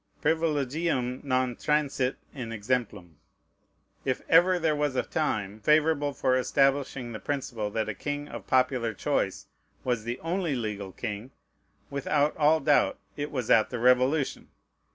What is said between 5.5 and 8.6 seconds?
favorable for establishing the principle that a king of